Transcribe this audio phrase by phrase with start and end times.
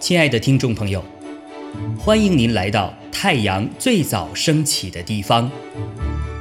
[0.00, 1.04] 亲爱的听众朋友，
[1.96, 5.48] 欢迎您来到太阳最早升起的地方，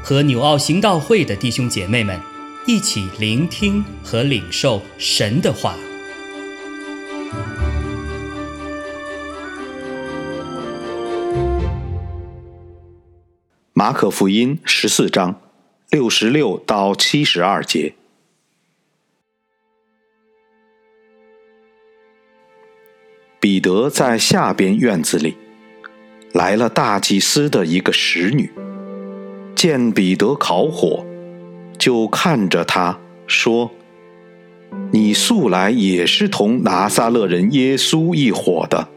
[0.04, 2.20] 和纽奥行道会的弟兄姐妹们
[2.66, 5.76] 一起聆听和领受神的话。
[13.74, 15.40] 马可福音十四章
[15.92, 17.94] 六十六到七十二节。
[23.40, 25.38] 彼得在下边院子里，
[26.34, 28.52] 来了大祭司的一个使女，
[29.56, 31.06] 见彼得烤火，
[31.78, 33.72] 就看着他说
[34.92, 38.90] ：“你素来也是同拿撒勒人耶稣一伙的。”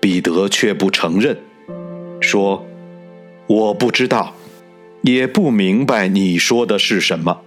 [0.00, 1.38] 彼得却不承认，
[2.20, 2.66] 说
[3.46, 4.34] ：“我不知道，
[5.02, 7.42] 也不明白你说的是什么。”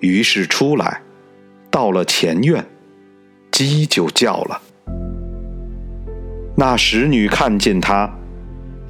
[0.00, 1.02] 于是出来，
[1.70, 2.66] 到了前院。
[3.54, 4.60] 鸡就叫了。
[6.56, 8.12] 那使女看见他，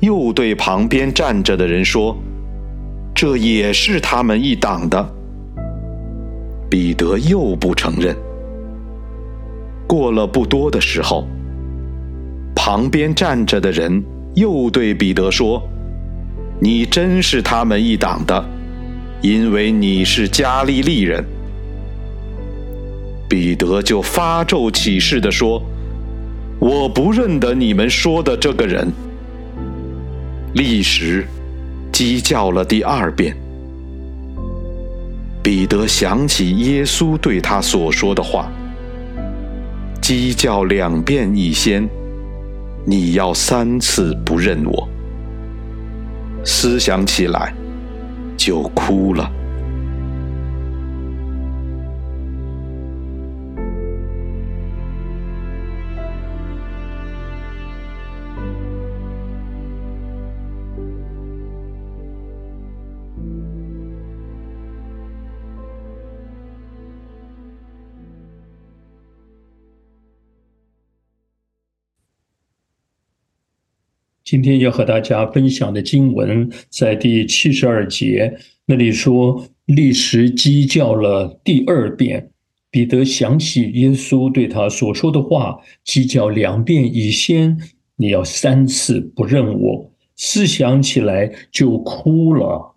[0.01, 2.17] 又对旁边站着的人说
[3.15, 5.07] ：“这也是他们一党的。”
[6.71, 8.17] 彼得又不承认。
[9.87, 11.29] 过了不多的时候，
[12.57, 14.03] 旁边站着的人
[14.35, 15.63] 又对彼得说
[16.59, 18.43] ：“你真是他们一党的，
[19.21, 21.23] 因为你是加利利人。”
[23.29, 25.63] 彼得就发咒起誓的说
[26.61, 28.91] ：“我不认得你们说的这个人。”
[30.55, 31.27] 立时，
[31.91, 33.37] 鸡叫了第二遍。
[35.43, 38.51] 彼得想起耶稣对他所说的话
[40.01, 41.89] ：“鸡叫两遍一先，
[42.87, 44.89] 你要三次不认我。”
[46.45, 47.55] 思想起来，
[48.37, 49.31] 就哭了。
[74.25, 82.31] 今天要和大家分享的经文在第七十二节，那里说立时鸡叫了第二遍，
[82.71, 87.59] 彼得想起耶稣对他所说的话，鸡叫两遍以先，
[87.97, 92.77] 你要三次不认我，思想起来就哭了。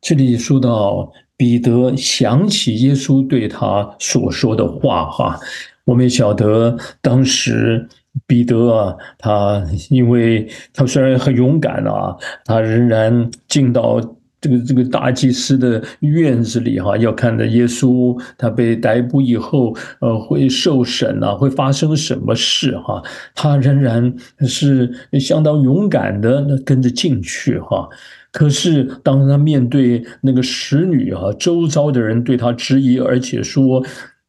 [0.00, 5.38] 这里说到彼得想起耶稣对他所说的话，哈，
[5.84, 7.88] 我们晓得当时。
[8.26, 14.00] 彼得啊，他因为他虽然很勇敢啊，他仍然进到
[14.40, 23.02] 这个这个大祭司的院子里哈，要看着耶稣他被逮捕以后，呃，会受审啊，会发生什么事哈，
[23.34, 27.88] 他仍然是相当勇敢的跟着进去哈。
[28.30, 33.82] 可是当他面对那个使女啊，周遭的人对他质疑，而且说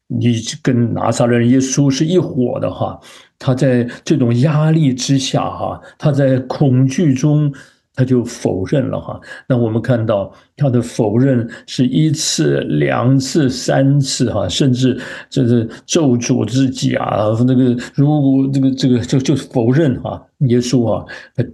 [0.06, 2.98] 你跟拿撒勒人耶稣是一伙的哈。
[3.38, 7.52] 他在这种压力之下，哈，他在恐惧中，
[7.94, 9.20] 他就否认了，哈。
[9.46, 14.98] 那我们看到他的否认是一次、两次、三次，哈，甚至
[15.28, 21.04] 这是咒诅自己啊，那个如果这个这个就就否认哈，耶稣啊，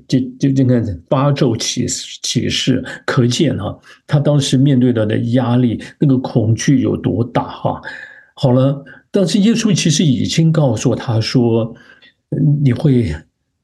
[0.06, 1.86] 就就就看八咒启
[2.22, 3.76] 启示，可见哈，
[4.06, 7.80] 他当时面对到的压力，那个恐惧有多大，哈。
[8.34, 8.84] 好了。
[9.12, 11.72] 但是耶稣其实已经告诉他说
[12.64, 13.14] ：“你会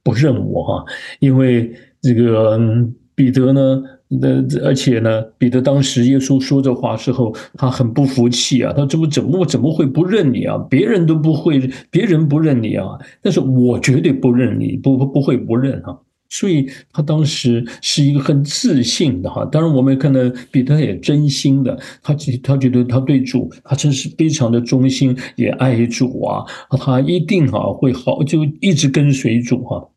[0.02, 0.84] 不认我哈？
[1.20, 1.72] 因为
[2.02, 2.60] 这个
[3.14, 4.28] 彼得呢，那
[4.62, 8.72] 而且呢，彼得当时耶稣说这话时候，他很不服气啊。
[8.76, 10.58] 他怎么怎么怎么会不认你啊？
[10.70, 11.58] 别人都不会，
[11.90, 12.86] 别人不认你啊，
[13.22, 15.98] 但是我绝对不认你，不不会不认啊。”
[16.30, 26.44] 所以他当时是一个很自信的哈，当然我们也看到彼得也真心的，他他觉得他对主他真是非常的忠心，也爱主啊，
[26.78, 29.88] 他一定哈会好，就一直跟随主哈，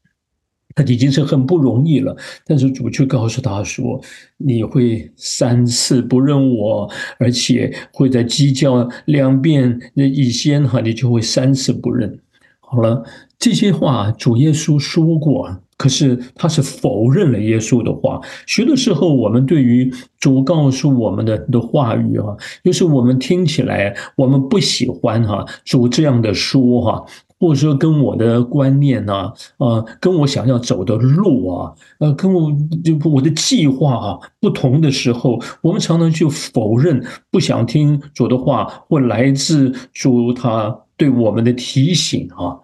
[0.73, 2.15] 他已经是很不容易了。
[2.45, 4.01] 但是主却告诉他说
[4.39, 6.89] ：“你会三次不认我，
[7.19, 12.17] 而且会在鸡叫两遍那以先哈，你就会三次不认。”
[12.61, 13.03] 好了，
[13.37, 15.59] 这些话主耶稣说过。
[15.81, 18.21] 可是他是否认了耶稣的话。
[18.45, 27.03] 学的时候，我们对于主告诉我们的的话语啊，就是我们听起来我们不喜欢哈主这样的说哈，
[27.39, 42.61] 或者说跟我的观念啊，啊，跟我想要走的路啊，呃，跟我就我的计划啊不同的时候，我们常常就否认，不想听主的话，或来自主他对我们的提醒啊。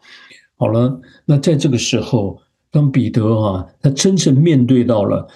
[0.59, 2.39] 好了，那在这个时候，
[2.71, 5.27] 当彼得啊，他真正面对到了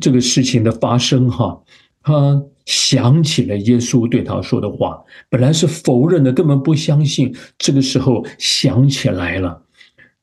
[0.00, 1.60] 这个事情的发生哈，
[2.02, 2.42] 他。
[2.66, 5.00] 想起了耶稣对他说的话，
[5.30, 7.32] 本来是否认的，根本不相信。
[7.56, 9.62] 这个时候想起来了，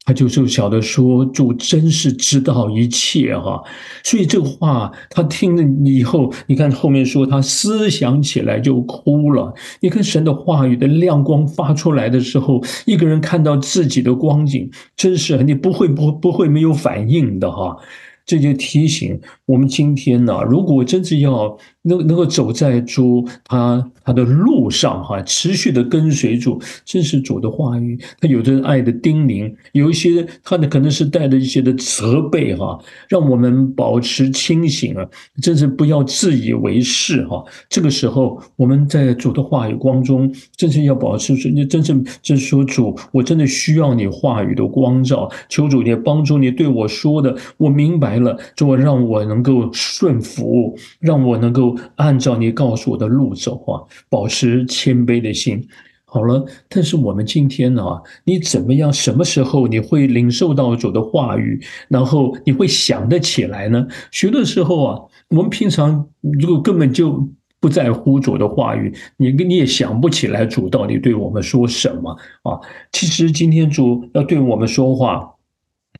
[0.05, 3.63] 他就就晓得说主真是知道一切哈。
[4.03, 9.53] 所以这话他听了以后，你看后面说他思想起来就哭了。
[9.79, 17.77] 你看神的话语的亮光发出来的时候，一个人看到自己的光景，真是你不会不不会没有反应的哈。
[18.25, 35.05] 这就提醒我们今天呢，如果真是要能能够走在主他他的路上哈，持续的跟随主，这是主的话语，他有着爱的叮咛，有一些他的可能是带着一些的责备哈，让我们保持清醒啊，
[35.41, 37.43] 真是不要自以为是哈。
[37.69, 48.13] 这个时候我们在主的话语光中，真是要保持你真正就说主，我真的需要你话语的光照，求主也帮助你对我说的，我明白。
[48.13, 55.67] 了，主让我能够顺服，让我能够按照你告诉我的路走啊，保持谦卑的心。
[56.05, 57.83] 好了，但是我们今天呢，
[58.23, 58.93] 你怎么样？
[58.93, 63.87] 什么时候你会领受到主的话语，然后你会想得起来呢？
[64.11, 67.27] 学的时候啊，我们平常如果根本就
[67.59, 72.11] 不在乎主的话语，你你也想不起来主到底对我们说什么
[72.43, 72.59] 啊？
[72.91, 75.29] 其实今天主要对我们说话。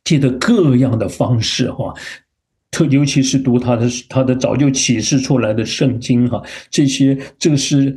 [0.02, 1.94] 借着各样的方式哈，
[2.74, 7.96] 特尤其是读他的他的早就启示出来的圣经哈，这些这个是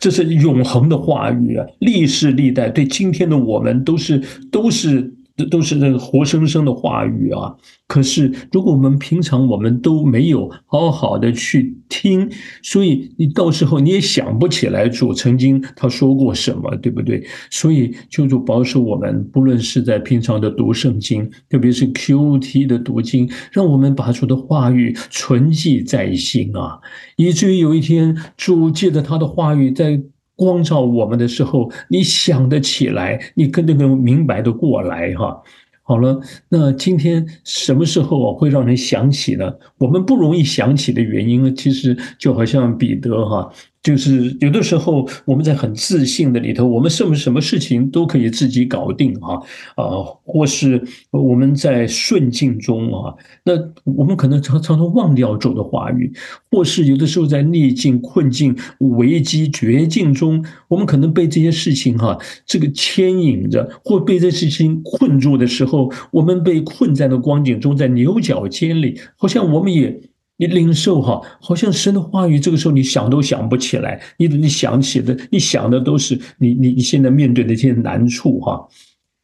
[0.00, 4.20] 这是永恒的话语啊，历世历代对今天的我们都是
[4.50, 5.14] 都是。
[5.36, 7.54] 这都是那个活生生的话语啊！
[7.86, 12.28] 可是，如果我们平常我们都没有好好的去听，
[12.62, 17.22] 所以你到时候你也想不起来主曾经他说过什么，对不对？
[17.50, 26.80] 所以，求主保守我们，不论是在平常的读圣经，特别是 Q T 的读经，让我们把主的话语存记在心啊，
[27.16, 30.02] 以至于有一天主借着他的话语在。
[30.36, 35.42] 光照我们的时候，你想得起来，你跟那个明白的过来哈。
[35.82, 39.54] 好了，那今天什么时候会让人想起呢？
[39.78, 43.50] 我们不容易想起的原因呢，其实就好像彼得哈。
[43.86, 49.38] 就是有的时候我们在很自信的里头，我们什么什么事情都可以自己搞定啊
[49.76, 53.52] 啊，或是我们在顺境中啊，那
[53.84, 56.12] 我们可能常常常忘掉主的话语，
[56.50, 69.96] 或是有的时候在逆境、困境、危机、绝境中，我们可能被这些事情哈这个牵引着，或被这事情困住的时候，我们被困在那光景中，在牛角尖里，好像我们也。
[70.36, 78.68] 你领受哈，好像神的话语，这个时候你想都想不起来，你你想起的，你想的都是你你你现在面对的这些难处哈。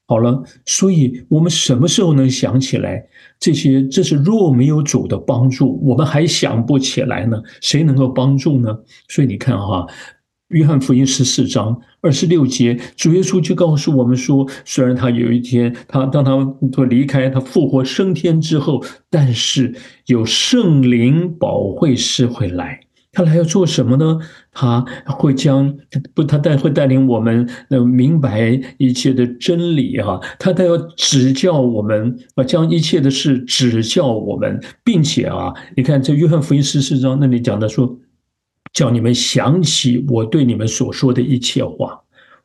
[0.06, 3.06] 好了，所以我们什么时候能想起来
[3.38, 3.86] 这些？
[3.88, 7.42] 这是若没有主的帮助，我们还想不起来呢？
[7.60, 8.78] 谁能够帮助呢？
[9.08, 9.86] 所以你看哈。
[10.52, 16.32] 约翰福音十四章二十六节，主耶稣就告诉我们说：虽然他有一天，他当他
[16.70, 19.74] 他离开，他复活升天之后，但是
[20.06, 22.80] 有圣灵保惠师会来，
[23.12, 24.18] 他来要做什么呢？
[24.52, 25.74] 他会将
[26.14, 37.98] 不，他带会带领我们能明白一切的真理哈，他他要指教我们啊，将一切的事指教我们，并且啊，你看这约翰福音十四章那里讲的说。
[38.72, 42.00] 叫你们想起我对你们所说的一切话，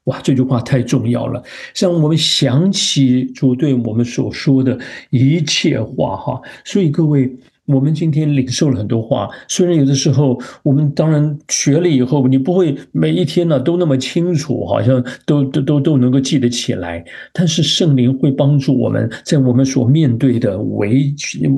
[0.06, 1.42] 哇，这句话太重要了，
[1.76, 4.78] 让我们想起主对我们所说的
[5.10, 6.42] 一切话哈。
[6.66, 7.30] 所以各位，
[7.66, 17.04] 我们今天领受了很多话，虽然有的时候我们当然学了以后，你不会每一天呢都那么清楚，好像都都都都能够记得起来，
[17.34, 21.14] 但是圣灵会帮助我们在我们所面对的危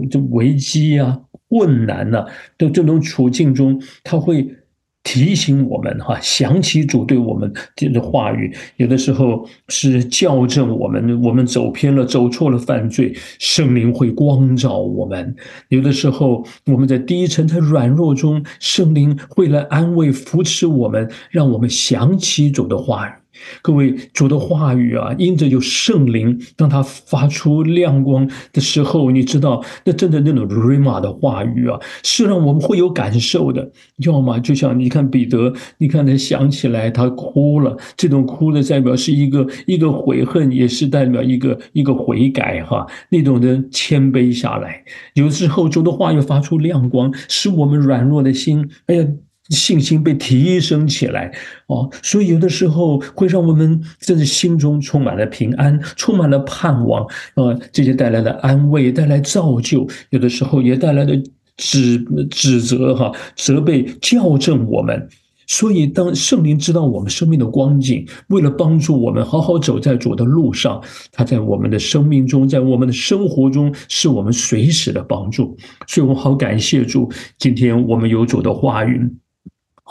[0.10, 2.26] 这危机啊、困难呐
[2.58, 4.48] 的这种处境中，他会。
[5.12, 15.34] 提醒我们哈，想起主对我们的话语，有的时候是校正我们，我们走偏了，走错了，犯罪，圣灵会光照我们；
[15.70, 23.12] 有的时候我们在低沉，在软弱中，圣灵会来安慰、扶持我们，让我们想起主的话语。
[23.62, 33.72] 各位主的话语啊，因着有圣灵，当他发出亮光的时候，你知道，那真的那种瑞玛的话语啊，是让我们会有感受的。
[33.98, 44.84] 要么就像你看彼得，你看他想起来他哭了，这种哭的代表是一个一个悔恨，也是代表一个一个悔改哈，那种的谦卑下来。
[45.14, 49.08] 有时候主的话语发出亮光，使我们软弱的心，哎呀。
[49.50, 51.32] 信心被提升起来
[51.68, 57.04] 哦，所以有的时候会让我们甚至心中充满了平安，充满了盼望
[57.34, 61.22] 啊，这些带来的安慰，带来造就，有的时候也带来的
[61.58, 61.98] 指
[62.30, 65.10] 指责哈，责备校正我们。
[65.52, 70.80] 所以，当圣灵知道我们生命的光景，为了帮助我们好好走在主的路上，
[71.12, 75.58] 他在我们的生命中，在我们的生活中，是我们随时的帮助。
[75.88, 79.12] 所以我好感谢主，今天我们有主的话语。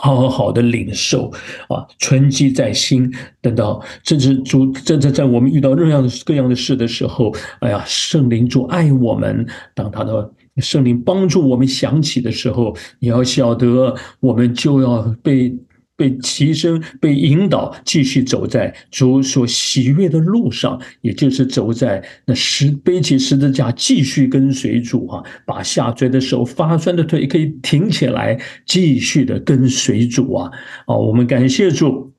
[0.01, 1.29] 好好好的领受
[1.67, 3.13] 啊，存积在心。
[3.41, 9.45] 等到真正主，真正在我们遇到任何各样的事的时候，哎呀，圣灵主爱我们。
[9.75, 15.53] 当他的圣灵帮助我们想起的时候，你要晓得，我们就要被。
[15.99, 25.21] 被提升、被引导，继续走在主所喜悦的路上，也就是走在那十背起十字架，继续跟随主啊！
[25.45, 30.49] 把下垂的手、发酸的腿可以挺起来，继续的跟随主啊！
[30.85, 32.13] 啊，我们感谢主，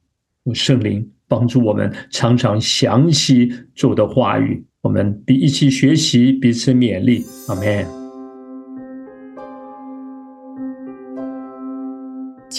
[0.53, 8.00] 圣灵帮助我们常常想起主的话语，我们比一起学习，彼此勉励，阿门。